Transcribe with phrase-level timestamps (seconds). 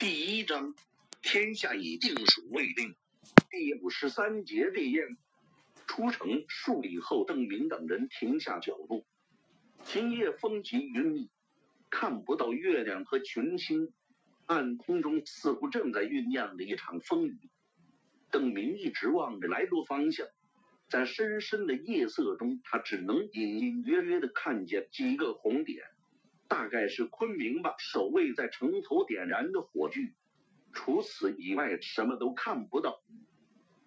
[0.00, 0.74] 第一章，
[1.20, 2.94] 天下已定属未定。
[3.50, 5.18] 第五十三节烈焰。
[5.86, 9.04] 出城数里后，邓明等人停下脚步。
[9.84, 11.28] 今夜风急云密，
[11.90, 13.92] 看不到月亮和群星，
[14.46, 17.38] 暗空中似乎正在酝酿着一场风雨。
[18.30, 20.26] 邓明一直望着来路方向，
[20.88, 25.84] 在深深的夜色中，他只能隐隐约约的看见几个红点。
[26.50, 30.12] 大概是昆明吧，守卫在城头点燃的火炬，
[30.72, 33.00] 除此以外什么都看不到。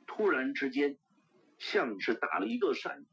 [0.07, 0.97] 突然之间，
[1.59, 3.05] 像是打了一个闪，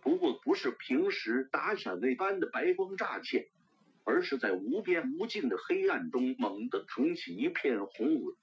[0.00, 3.48] 不过不是平时打闪那般的白光乍现，
[4.04, 8.36] 而是在无边无尽的黑暗中猛地腾起一片红纹，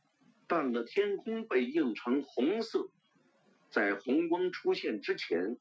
[0.46, 2.90] 半个天空被映成红色。
[3.70, 5.58] 在红光出现之前，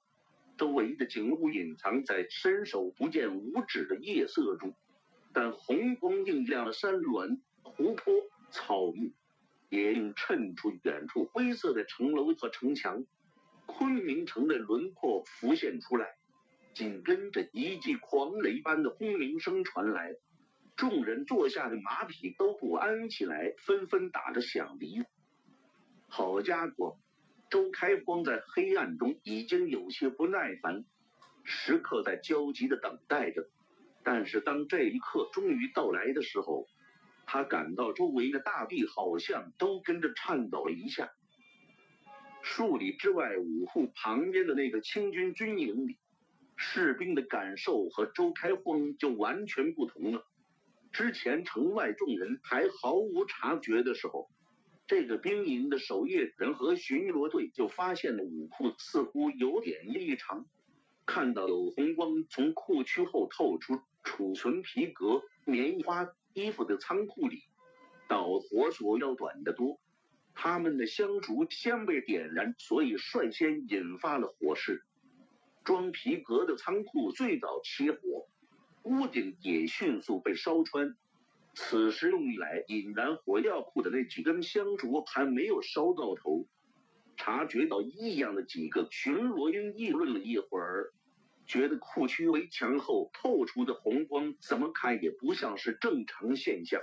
[0.56, 4.74] 周围的景物隐藏在伸手不见五指的夜色中。
[5.32, 8.12] 但红光映亮了山峦、湖泊、
[8.50, 9.12] 草木，
[9.68, 13.04] 也映衬出远处灰色的城楼和城墙。
[13.66, 16.16] 昆明城的轮廓浮现出来，
[16.74, 20.16] 紧跟着一记狂雷般的轰鸣声传来，
[20.74, 25.04] 众人坐下的马匹都不安起来，纷纷打着响鼻。
[26.08, 26.98] 好家伙！
[27.50, 30.84] 周开光在黑暗中已经有些不耐烦，
[31.44, 33.48] 时刻在焦急的等待着。
[34.02, 36.66] 但是当这一刻终于到来的时候，
[37.26, 41.10] 他感到周围的大地好像都跟着颤抖了一下。
[42.42, 45.98] 数里之外，五户旁边的那个清军军营里，
[46.56, 50.24] 士兵的感受和周开荒就完全不同了。
[50.90, 54.30] 之前城外众人还毫无察觉的时候，
[54.86, 60.46] 这个兵营的守夜人和巡逻队就发现了武库似乎有点异常。
[61.10, 67.44] 看到有红光从库区后透出，储存皮革、棉花、衣服的仓库里，
[68.06, 69.80] 导火索要短得多。
[70.34, 74.84] 他们的香烛先被点燃，所以率先引发了火势。
[75.64, 78.28] 装皮革的仓库最早起火，
[78.82, 80.94] 屋顶也迅速被烧穿。
[81.54, 86.46] 此时用来引燃火药库的那几根香烛还没有烧到头。
[87.16, 90.92] 察觉到异样的几个巡逻兵议论了一会儿。
[91.48, 96.78] 觉得库区围墙后透出的红光怎么看也不像是正常现象。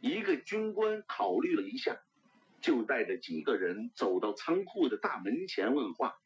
[0.00, 2.02] 一个军官考虑了一下，
[2.60, 6.16] 就带着几个人走到仓库的大门前问话，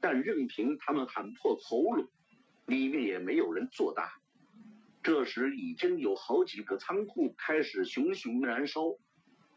[0.00, 2.08] 但任凭他们喊破喉咙，
[2.66, 4.14] 里面也没有人作答。
[5.04, 8.96] 这时已经有好几个仓库开始熊熊燃烧，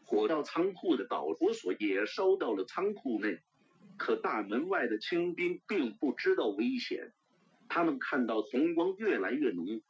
[0.04, 3.40] 火到仓库的导火索也烧到了仓库内，
[3.96, 7.12] 可大门外的清兵并不知道危险。
[7.68, 9.80] 他们看到红光越来越浓，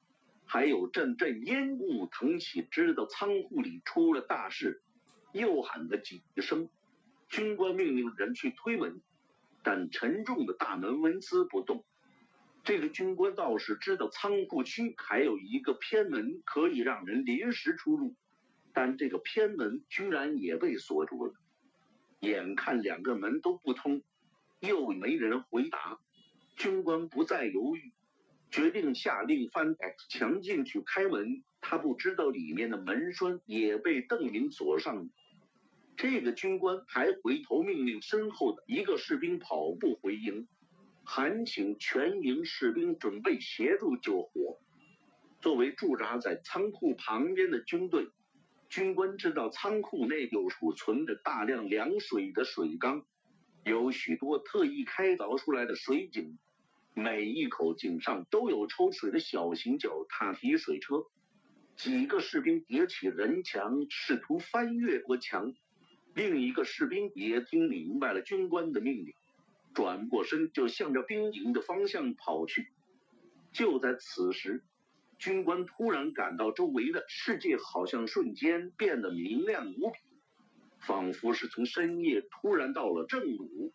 [0.44, 4.82] 还有阵阵烟雾腾起，知道仓库里出了大事，
[5.32, 6.68] 又喊了几声。
[7.28, 9.00] 军官命令人去推门，
[9.62, 11.84] 但沉重的大门纹丝不动。
[12.62, 18.14] 这个军官倒是知道仓库区还有一个偏门可以让人临时出入，
[18.72, 21.34] 但这个偏门居然也被锁住了。
[22.20, 24.02] 眼看两个门都不通，
[24.60, 25.98] 又没人回答。
[26.56, 27.92] 军官不再犹豫，
[28.50, 29.76] 决定下令翻
[30.08, 31.44] 墙进去开门。
[31.60, 35.06] 他不知道里面的门栓也被邓明锁上了。
[35.96, 40.46] 这个军官还回头命令身后的一个士兵跑步回营，
[41.04, 44.58] 喊请全营士兵准备协助救火。
[45.40, 48.08] 作为驻扎在仓库旁边的军队，
[48.68, 53.04] 军官知道仓库内有储存着大量凉水的水缸，
[53.64, 56.38] 有许多特意开凿出来的水井。
[56.98, 61.04] 每一口井上都有抽水的小型脚踏提水车，
[61.76, 65.52] 几个士兵叠起人墙，试图翻越过墙。
[66.14, 69.12] 另一个士兵也听明白了军官的命令，
[69.74, 72.68] 转过身就向着兵营的方向跑去。
[73.52, 74.64] 就在此时，
[75.18, 79.98] 军官突然感到周围的世界好像瞬间变得明亮无比，
[80.78, 83.74] 仿佛是从深夜突然到了正午。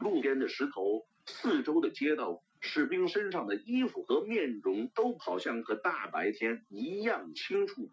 [0.00, 2.42] 路边的石头，四周的街道。
[2.66, 7.90] 士兵身上的衣服和面容都好像和大白天一样清楚，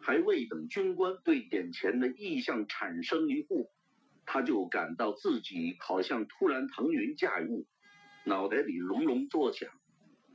[0.00, 3.70] 还未等军官对眼前的异象产生疑惑，
[4.26, 7.66] 他就感到自己好像突然腾云驾雾，
[8.24, 9.70] 脑袋里隆隆作响，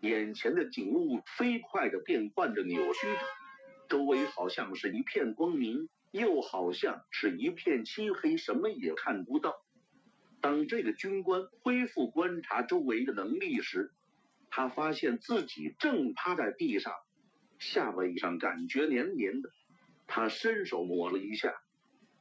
[0.02, 3.20] 眼前的景物飞快地变换着、扭曲着，
[3.90, 9.54] 周围好像是一片光明，又好像是一片漆黑，什么也看不到。
[10.42, 13.94] 当这个军官恢复观察周围的能力时，
[14.50, 16.94] 他发现自己正趴在地上，
[17.60, 19.52] 下巴以上感觉黏黏的。
[20.08, 21.62] 他伸手抹了一下，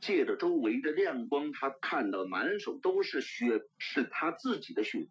[0.01, 5.09] 借着周围的亮光，他看到满手都是血，是他自己的血，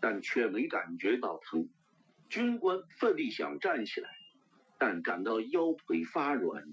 [0.00, 1.68] 但却没感觉到疼。
[2.30, 4.08] 军官奋力想站起来，
[4.78, 6.64] 但感到腰腿发软，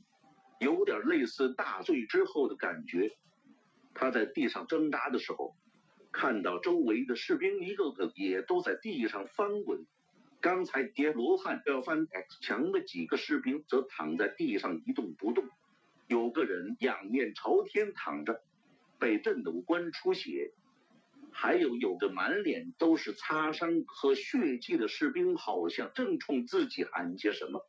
[0.59, 3.11] 有点类似大醉之后的感觉。
[3.93, 5.53] 他在地上挣扎的时候，
[6.11, 9.85] 看到周围的士兵一个个也都在地上翻滚。
[10.41, 12.07] 刚才叠罗汉要翻
[12.41, 15.45] 墙的几个士兵则躺在地上一动不动，
[16.07, 18.41] 有个人仰面朝天躺着，
[18.99, 20.51] 被震得五官出血，
[21.31, 27.65] 还有有的满脸都是擦伤和血迹的士兵好像正冲自己喊些什么。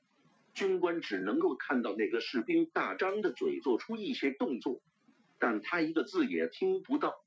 [0.55, 4.81] 军官只能够看到那个士兵大张的嘴做出一些动作，
[5.39, 7.22] 但他一个字也听不到，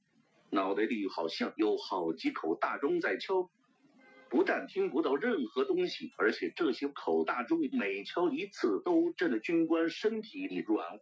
[0.50, 3.50] 脑袋里好像有好几口大钟在敲。
[4.27, 11.00] 不但听不到任何东西，而且这些口大钟每敲一次都震得军官身体里软，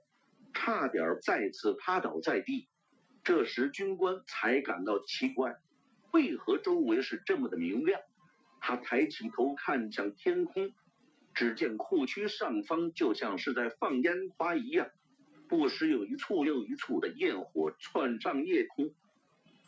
[0.54, 2.68] 差点再次趴倒在地。
[3.24, 5.56] 这时军官才感到奇怪，
[6.12, 8.02] 为何周围是这么的明亮？
[8.60, 10.72] 他抬起头看向天空，
[11.34, 14.90] 只见库区上方就像是在放烟花一样，
[15.48, 18.94] 不时有一簇又一簇的焰火窜上夜空。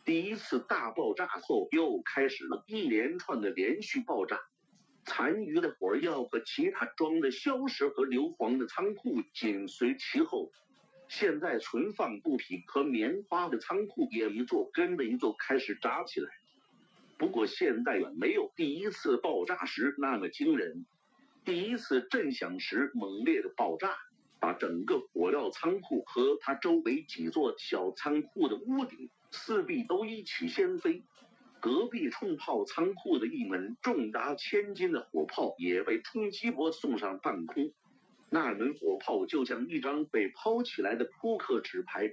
[0.06, 4.40] 第一次大爆炸后，又开始了一连串的连续爆炸。
[5.04, 10.52] 残余的火药和其他装着硝石和硫磺的仓库紧随其后。
[11.08, 16.30] 现在存放布匹和棉花的仓库也一座跟着一座开始炸起来。
[17.18, 20.86] 不过现在远没有第一次爆炸时那么惊人。
[21.44, 23.96] 第一次震响时猛烈的爆炸，
[24.40, 29.10] 把整个火药仓库和它周围几座小仓库的屋顶。
[29.36, 31.04] 四壁都一起掀飞，
[31.60, 37.74] 隔壁冲炮仓库的一门重达千斤的火炮也被冲击波送上半空。
[38.30, 42.12] 那门火炮就像一张被抛起来的扑克纸牌，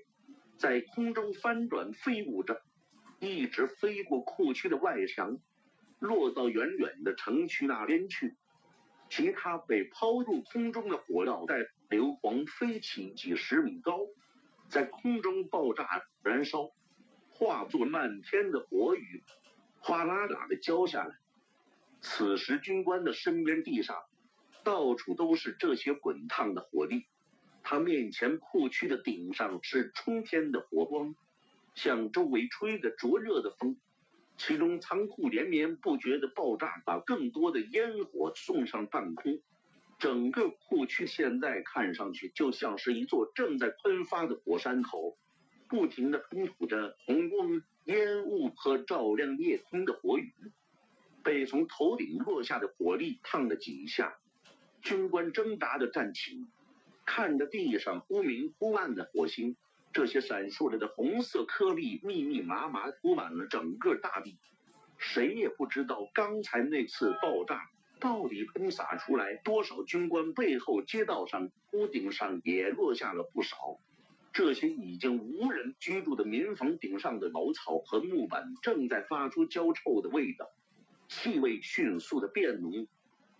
[0.58, 2.60] 在空中翻转飞舞着，
[3.20, 5.38] 一直飞过库区的外墙，
[6.00, 8.34] 落到远远的城区那边去。
[9.08, 11.56] 其他被抛入空中的火药带
[11.88, 14.00] 硫磺飞起几十米高，
[14.68, 15.86] 在空中爆炸
[16.22, 16.70] 燃烧。
[17.34, 19.22] 化作漫天的火雨，
[19.80, 21.16] 哗啦啦的浇下来。
[22.00, 23.96] 此时，军官的身边地上
[24.62, 27.06] 到处都是这些滚烫的火粒。
[27.62, 31.14] 他面前库区的顶上是冲天的火光，
[31.74, 33.76] 向周围吹着灼热的风。
[34.36, 39.40] 其中仓库连绵不绝的爆炸，把更多的烟火送上半空。
[39.98, 45.16] 整个库区现在看上去就像是一座正在喷发的火山口。
[45.72, 50.30] 不停地喷吐着红光、烟雾和照亮夜空的火雨，
[51.24, 54.18] 被从头顶落下的火力烫了几下。
[54.82, 56.44] 军官挣扎着站起，
[57.06, 59.56] 看着地上忽明忽暗的火星，
[59.94, 64.36] 这些闪烁着的红色颗粒密密麻麻铺满了整个大地。
[64.98, 69.82] 谁也不知道刚才那次爆炸到底喷洒出来多少。
[69.84, 73.80] 军官背后街道上、屋顶上也落下了不少。
[74.32, 80.50] 这些已经无人居住的民房顶上的茅草和木板正在发出焦臭的味道，
[81.06, 82.86] 气味迅速的变浓，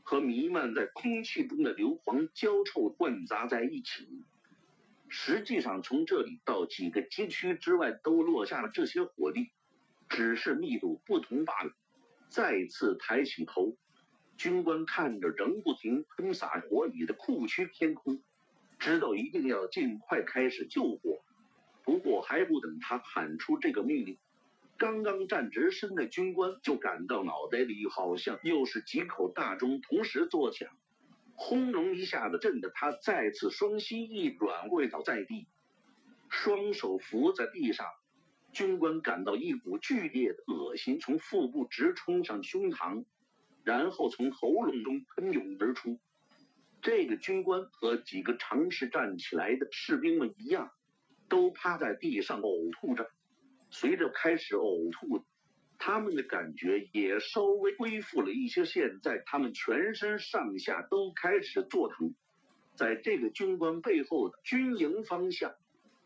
[0.03, 4.07] 和弥漫在空气中的硫磺焦臭混杂在一起。
[5.09, 9.51] 实际上，从这里到几个街区之外都落下了这些火力，
[10.11, 11.73] 只是密度不同罢了。
[12.29, 13.77] 再次抬起头，
[14.37, 18.23] 军官看着仍不停喷洒火雨的库区天空。
[18.83, 21.23] 知道一定要尽快开始救火，
[21.85, 24.19] 不过还不等他喊出这个命令，
[24.77, 30.69] 刚刚站直身的军官就感到脑袋里好像又是几口大钟同时作响，
[31.37, 35.47] 轰隆一下子震得他再次双膝一软跪倒在地，
[36.29, 37.87] 双手扶在地上。
[38.53, 43.05] 军官感到一股剧烈的恶心从腹部直冲上胸膛，
[43.63, 46.01] 然后从喉咙中喷涌而出。
[46.83, 50.73] 这个军官和几个尝试站起来的士兵们一样，
[51.29, 53.09] 都趴在地上呕吐着。
[53.71, 55.25] 随着开始呕吐，
[55.79, 58.65] 他们的感觉也稍微恢复了一些。
[58.65, 62.15] 现在他们全身上下都开始作疼。
[62.75, 65.55] 在这个军官背后的军营方向，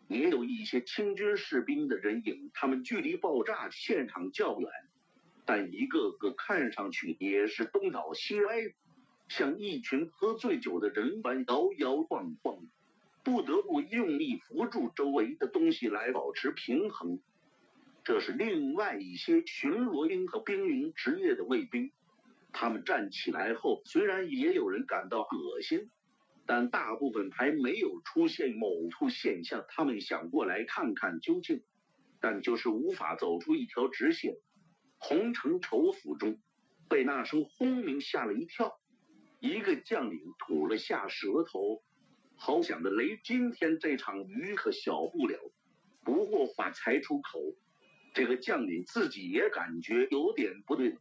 [0.09, 2.51] 也有一些清军士兵的人影。
[2.53, 4.71] 他们距离爆炸现场较远，
[5.47, 8.57] 但一个个看上去也是东倒西歪。
[9.29, 12.59] 像一群喝醉酒的人般摇摇晃晃，
[13.25, 17.21] 不得不用力扶住周围的东西来保持平衡。
[18.05, 21.91] 这是另外一些巡逻兵和兵营职业的卫兵。
[22.53, 25.91] 他们站起来后，虽然也有人感到恶心，
[26.47, 29.65] 但大部分还没有出现某处现象。
[29.69, 31.63] 他们想过来看看究竟，
[32.21, 34.37] 但就是无法走出一条直线。
[34.99, 36.39] 洪承畴府中，
[36.89, 38.79] 被那声轰鸣吓了一跳。
[39.39, 41.83] 一个将领吐了下舌头，
[42.37, 43.21] 好想的雷！
[43.23, 45.39] 今天这场雨可小不了。
[46.03, 47.55] 不过话才出口，
[48.15, 50.97] 这个将领自己也感觉有点不对，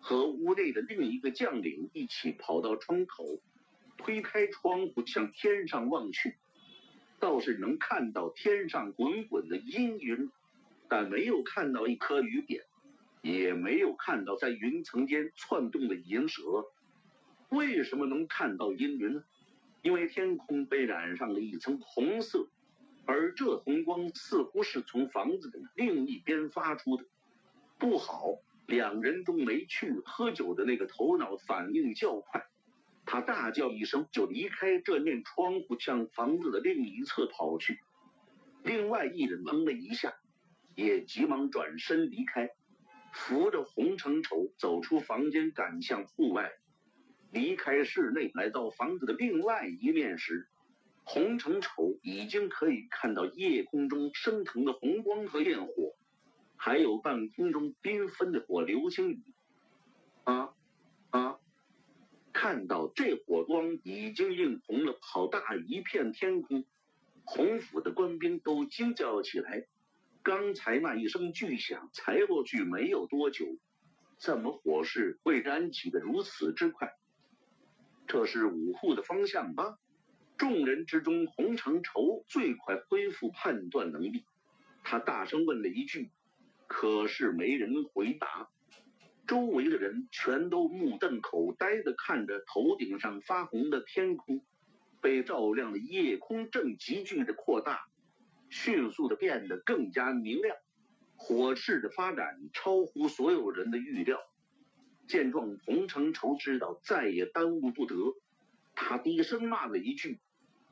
[0.00, 3.24] 和屋内的另一个将领一起跑到窗口。
[3.98, 6.36] 推开窗户，向天上望去，
[7.18, 10.30] 倒是能看到天上滚滚的阴云，
[10.88, 12.64] 但没有看到一颗雨点，
[13.22, 16.42] 也没有看到在云层间窜动的银蛇。
[17.48, 19.24] 为什么能看到阴云呢？
[19.82, 22.48] 因为天空被染上了一层红色，
[23.04, 27.04] 而这红光似乎是从房子的另一边发出的。
[27.78, 32.44] 不好，两人都没去喝酒的那个头脑反应较快。
[33.04, 37.78] 他大叫一声，就离开这面窗户，向房子的另一侧跑去。
[38.64, 40.16] 另外一人愣了一下，
[40.74, 42.50] 也急忙转身离开，
[43.12, 46.50] 扶着洪承畴走出房间，赶向户外。
[47.36, 50.48] 离开室内，来到房子的另外一面时，
[51.04, 55.94] 洪承畴已经可以看到夜空中升腾的红光和焰火，
[56.56, 59.22] 还有半空中缤纷的火流星雨。
[60.24, 60.54] 啊
[61.10, 61.38] 啊！
[62.32, 66.64] 看到这火光已经映红了好大一片天空，
[67.24, 69.66] 洪府的官兵都惊叫起来。
[70.22, 73.44] 刚才那一声巨响才过去没有多久，
[74.18, 76.94] 怎么火势会燃起的如此之快？
[78.06, 79.78] 这是五户的方向吧？
[80.36, 84.24] 众人之中，洪承畴最快恢复判断能力，
[84.84, 86.10] 他大声问了一句，
[86.66, 88.48] 可是没人回答。
[89.26, 94.40] 周围的人全都目瞪口呆的看着头顶上发红的天空，
[95.00, 97.88] 被照亮的夜空正急剧的扩大，
[98.50, 100.56] 迅速的变得更加明亮。
[101.16, 104.20] 火势的发展超乎所有人的预料。
[105.06, 107.94] 见状，洪承畴知道再也耽误不得，
[108.74, 110.18] 他低声骂了一句：“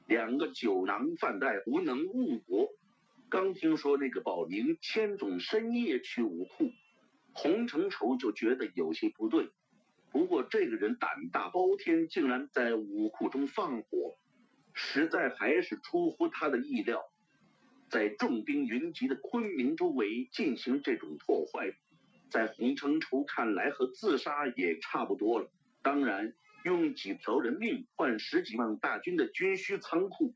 [0.06, 2.68] 两个酒囊饭袋，无能误国。”
[3.30, 6.70] 刚听说那个保宁千总深夜去武库。
[7.32, 9.48] 洪承畴就觉得有些不对，
[10.12, 14.16] 不过这个人胆大包天，竟然在武库中放火，
[14.72, 17.02] 实在还是出乎他的意料。
[17.90, 21.74] 在重兵云集的昆明周围进行这种破坏，
[22.34, 25.48] 在洪承畴看来和自杀也差不多了。
[25.82, 30.34] 当然，用几条人命换十几万大军的军需仓库，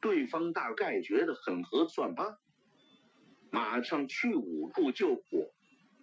[0.00, 2.38] 对方大概觉得很合算吧。
[3.50, 5.50] 马上去五库救火。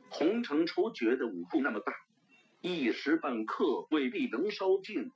[0.10, 1.94] 洪承畴觉得五库那么大，
[2.60, 5.10] 一时半刻未必能烧尽，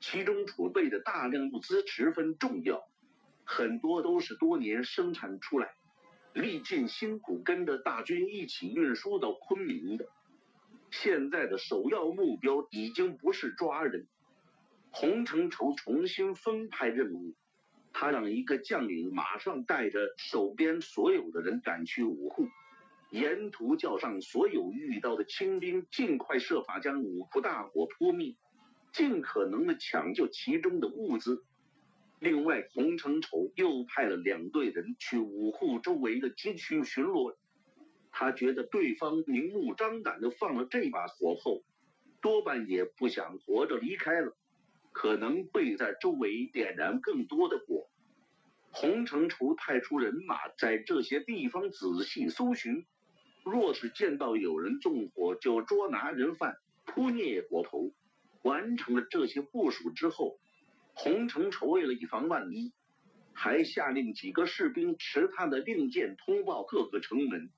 [0.00, 2.84] 其中储备的大量物资十分重要，
[3.46, 5.72] 很多都是多年生产出来，
[6.34, 10.06] 历尽辛苦跟着大军一起运输到昆明的。
[10.90, 14.06] 现在的首要目标已经不是抓人，
[14.90, 17.34] 洪承畴重新分派任务，
[17.92, 22.46] 他让一个将领马上带着手边所有的人赶去武库。
[23.10, 28.34] 沿途叫上所有遇到的清兵，尽快设法将武库大火扑灭，
[28.92, 31.44] 尽可能的抢救其中的物资。
[32.22, 37.34] 另外，洪承畴又派了两队人去五户周围的街区巡逻。
[38.12, 41.64] 他觉得对方明目张胆的放了这把火后，
[42.20, 44.36] 多半也不想活着离开了，
[44.92, 47.88] 可能会在周围点燃更多的火。
[48.70, 52.86] 洪承畴派出人马在这些地方仔细搜寻。
[53.44, 57.90] 若是见到有人纵火，就捉拿人犯，扑灭火头。
[58.42, 60.38] 完成了这些部署之后，
[60.94, 62.72] 洪承畴为了以防万一，
[63.32, 67.50] 还下令几个士兵持他的令箭通报各个城门，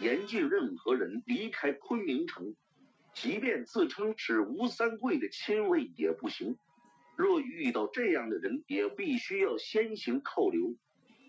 [0.00, 2.54] 严禁任何人离开昆明城，
[3.14, 6.56] 即便自称是吴三桂的亲卫也不行。
[7.16, 10.76] 若遇到这样的人，也必须要先行扣留，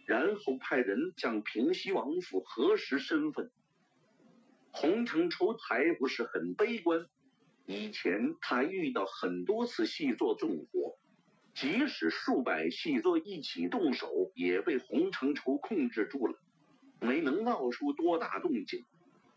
[0.06, 3.50] 然后派人向平西王府核实身份。
[4.72, 7.08] 洪承畴还不是很悲观，
[7.66, 10.99] 以前他遇到很多次细作纵火，
[11.54, 16.40] 即使数百细作一起动手，也被洪承畴控制住了，
[17.02, 18.86] 没能闹出多大动静。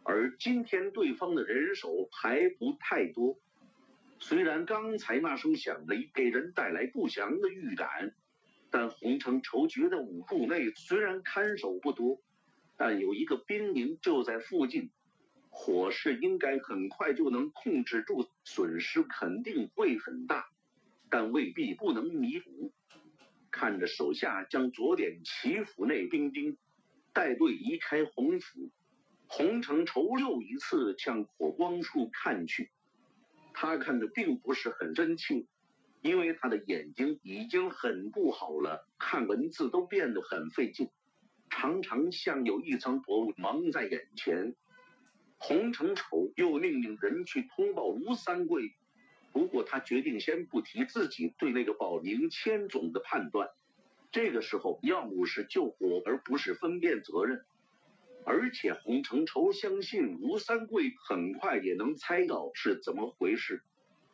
[0.04, 3.38] 而今天对方的人手还不太多，
[4.18, 8.14] 虽然刚才那声响雷给人带来不祥的预感，
[8.70, 12.20] 但洪承畴觉得武库内虽然看守不多，
[12.76, 14.90] 但有一个兵营就在附近。
[15.50, 20.48] 火势应该很快就能控制住，损失肯定会很大。
[21.12, 22.72] 但未必不能弥补。
[23.50, 26.56] 看着手下将左点齐府内兵丁
[27.12, 28.70] 带队离开洪府，
[29.26, 32.70] 洪承畴又一次向火光处看去。
[33.52, 35.44] 他看的并不是很真切，
[36.00, 40.88] 因为他的眼睛已经很不好了，看文字都变得很费劲，
[41.50, 44.56] 常常像有一层薄雾蒙在眼前。
[45.36, 48.72] 洪承畴又命令人去通报吴三桂。
[49.32, 53.48] 不过他决定先不提自己对那个保宁千总的判断。
[54.10, 57.44] 这个时候要么是救火，而不是分辨责任。
[58.24, 63.62] 而且洪承畴相信吴三桂很快也能猜到是怎么回事，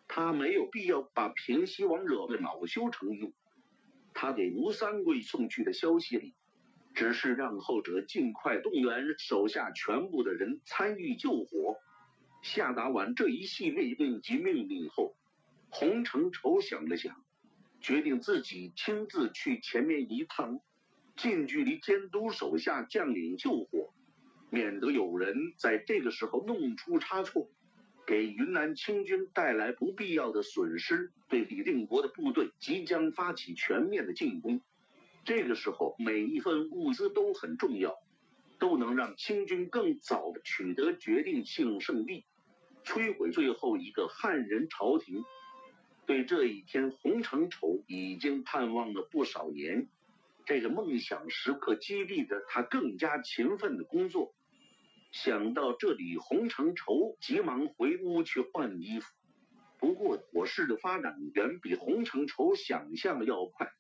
[0.07, 3.33] 他没有必要把平西王惹得恼羞成怒。
[4.15, 6.33] 他给吴三桂送去的消息里，
[6.95, 11.77] 只是让后者尽快动员手下全部的人参与救火。
[12.41, 15.17] 下达完这一系列应急命令后，
[15.71, 17.23] 洪承畴想了想，
[17.81, 20.61] 决定自己亲自去前面一趟，
[21.17, 23.93] 近距离监督手下将领救火，
[24.51, 27.51] 免得有人在这个时候弄出差错，
[28.07, 31.13] 给云南清军带来不必要的损失。
[31.29, 34.63] 对李定国的部队即将发起全面的进攻，
[35.25, 37.95] 这个时候每一份物资都很重要。
[38.61, 42.25] 都能让清军更早的取得决定性胜利，
[42.89, 45.23] 摧毁最后一个汉人朝廷。
[46.07, 49.91] 对这一天，洪承畴已经盼望了不少年。
[50.47, 54.35] 这个梦想时刻激励着他更加勤奋的工作。
[55.13, 59.13] 想到这里，洪承畴急忙回屋去换衣服。
[59.79, 63.71] 不过，火势的发展远比洪承畴想象的要快，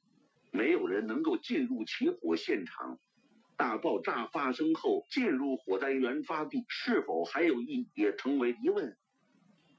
[0.50, 3.00] 没有人能够进入起火现场。
[3.58, 8.96] 大爆炸发生后，进入火灾原发地是否还有意义，也成为疑问。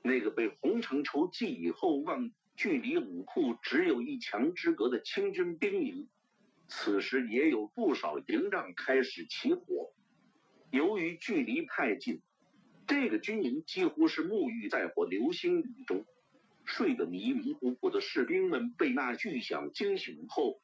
[0.04, 6.10] 那个被洪承畴寄以厚望、距离武库只有一墙之隔的清军兵营，
[6.68, 9.94] 此时也有不少营帐开始起火。
[10.72, 12.22] 由于距离太近，
[12.86, 16.06] 这个军营几乎是沐浴在火流星雨中。
[16.66, 20.62] 睡得迷迷糊糊的士兵们被那巨响惊醒后。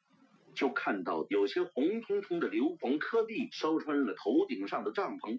[0.56, 5.38] 就看到有些红彤彤的硫磺颗粒烧穿了头顶上的帐篷，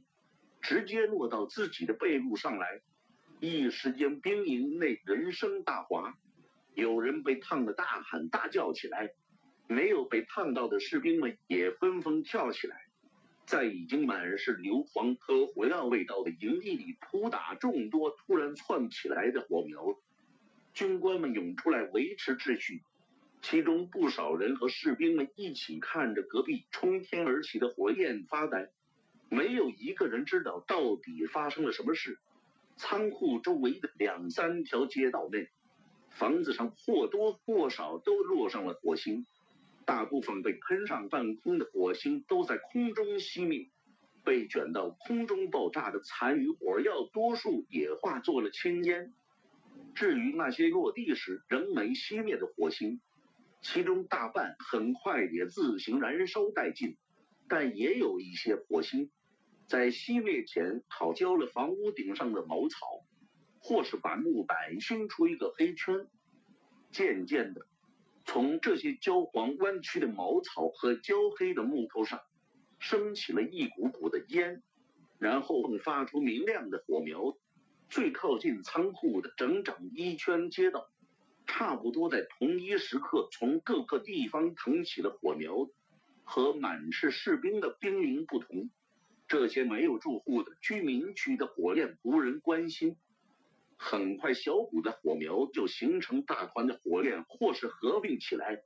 [0.62, 2.82] 直接落到自己的背部上来。
[3.40, 6.18] 一时间，兵营内人声大哗，
[6.76, 9.12] 有人被烫得大喊大叫起来，
[9.68, 12.88] 没有被烫到的士兵们也纷纷跳起来，
[13.46, 19.98] 在已经满是硫磺和火药味道的营地里扑打众多突然窜起来的火苗。
[20.74, 22.84] 军官们涌出来维持秩序。
[23.50, 28.72] 其中不少人和士兵们一起看着隔壁冲天而起的火焰发呆，
[29.30, 32.20] 没有一个人知道到底发生了什么事。
[32.76, 35.48] 仓库周围的两三条街道内，
[36.10, 39.26] 房子上或多或少都落上了火星，
[39.86, 43.70] 大部分被喷上半空的火星都在空中熄灭，
[44.26, 49.14] 被卷到空中爆炸的残余火药，多数也化作了青烟。
[49.96, 53.00] 至于那些落地时仍没熄灭的火星，
[53.62, 56.96] 其中大半很快也自行燃烧殆尽，
[57.48, 59.12] 但也有一些火星
[59.67, 63.06] 在熄灭前烤焦了房屋顶上的茅草，
[63.60, 66.08] 或是把木板熏出一个黑圈。
[66.91, 67.67] 渐渐的，
[68.24, 72.22] 从这些焦黄弯曲的茅草和焦黑的木头上
[72.80, 74.63] 升起了一股股的烟，
[75.20, 77.38] 然后迸发出明亮的火苗。
[77.89, 80.89] 最靠近仓库的整整一圈街道。
[81.58, 85.67] 差不多在同一时刻，从各个地方腾起了火苗。
[86.24, 88.70] 和满是士兵的兵营不同，
[89.28, 92.96] 这些没有住户的居民区的火焰无人关心。
[93.76, 98.62] 很快，小股的火苗就形成大团的火焰，或是合并起来，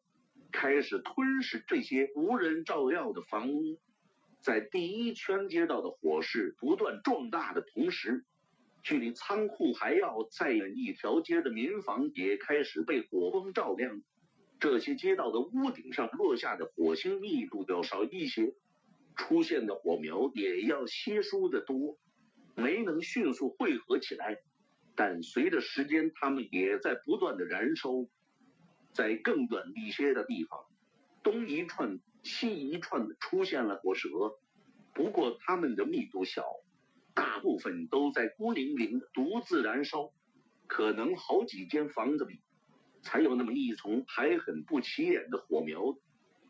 [0.51, 3.79] 开始吞噬这些无人照耀的房屋。
[4.41, 8.25] 在第一圈街道的火势不断壮大的同时。
[8.83, 14.01] 距离仓库还要再远一条街的民房也开始被火光照亮，
[14.59, 18.55] 这些街道的屋顶上落下的火星密度要少一些，
[19.15, 21.99] 出现的火苗也要稀疏的多，
[22.55, 24.37] 没能迅速汇合起来，
[24.95, 27.89] 但随着时间，它们也在不断的燃烧，
[28.93, 30.59] 在更远一些的地方，
[31.21, 34.09] 东一串西一串的出现了火舌，
[34.95, 36.43] 不过它们的密度小。
[37.13, 40.11] 大部分都在孤零零独自燃烧，
[40.67, 42.39] 可能好几间房子里
[43.01, 45.95] 才有那么一丛还很不起眼的火苗。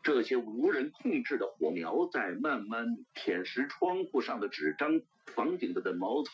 [0.02, 6.32] 这些无人控制的火苗在慢慢舔食窗户上的纸张、房顶的茅草。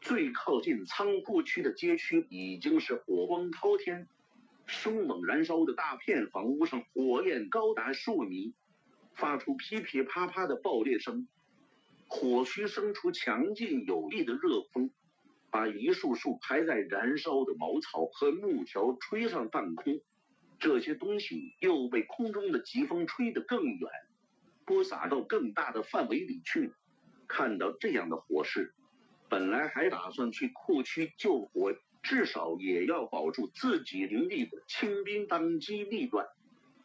[0.00, 4.08] 最靠近仓库区的街区已经是火光滔天，
[4.66, 8.52] 凶猛燃烧的大片房屋上，火焰高达数米，
[9.14, 11.26] 发出噼噼啪啪的爆裂声。
[12.06, 14.90] 火区生出强劲有力的热风，
[15.50, 20.00] 把一束束还在燃烧的茅草和木条吹上半空。
[20.58, 23.90] 这些东西又被空中的疾风吹得更远，
[24.64, 26.72] 播撒到更大的范围里去。
[27.26, 28.74] 看到这样的火势，
[29.28, 31.74] 本来还打算去库区救火。
[32.06, 36.26] 至少也要保住自己营地的清兵当机立断，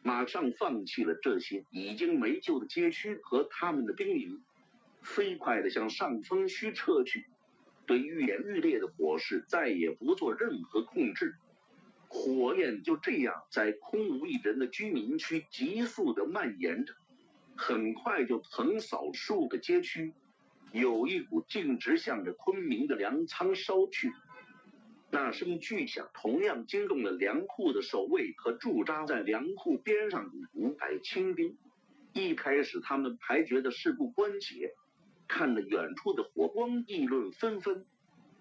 [0.02, 4.42] 马上放弃了这些已经没救的街区和他们的兵营，
[5.02, 7.26] 飞快地向上风区撤去。
[7.86, 11.34] 对愈演愈烈的火势再也不做任何控制，
[12.08, 16.94] 火焰就这样在空无一人的居民区急速地蔓延着，
[17.56, 20.12] 很快就横扫数个街区，
[20.70, 24.12] 有一股径直向着昆明的粮仓烧去。
[25.10, 31.56] 那声巨响同样惊动了粮库的守卫和驻扎在粮库边上的五百清兵。
[32.12, 34.68] 一开始，他们还觉得事不关己，
[35.32, 37.86] 看着远处的火光，议论纷纷，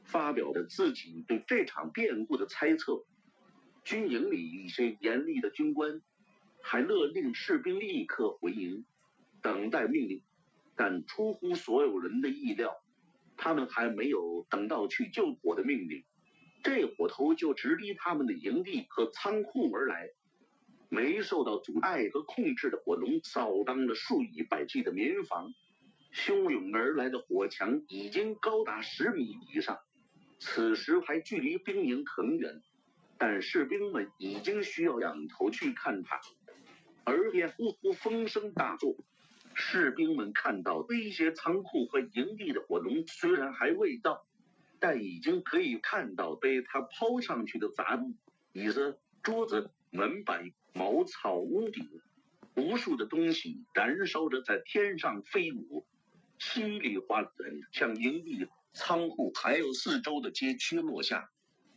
[0.04, 3.06] 发表着自己对这场变故的猜测。
[3.84, 6.02] 军营里一些严厉的军官
[6.64, 8.86] 还勒令士兵立刻回营，
[9.44, 10.24] 等待命令。
[10.76, 12.82] 但出乎所有人的意料，
[13.38, 16.04] 他们还没有等到去救火的命令。
[16.64, 20.10] 这火头就直逼他们的营地和仓库而来，
[20.90, 25.54] 没受到阻碍和控制的火龙扫荡了数以百计的民房，
[26.14, 29.80] 汹涌而来的火墙已经高达十米以上。
[30.40, 32.62] 此时还距离兵营很远，
[33.18, 36.20] 但士兵们已经需要仰头去看它。
[37.06, 38.96] 耳边呼呼风声大作，
[39.54, 44.26] 士兵们看到威胁仓库和营地的火龙虽然还未到。
[44.82, 48.16] 但已经可以看到被他抛上去的杂物，
[48.54, 51.86] 椅子、桌子、门板、茅草、屋顶，
[52.56, 55.86] 无数的东西燃烧着在天上飞舞，
[56.40, 61.30] 稀里哗啦的向营地、仓库还有四周的街区落下。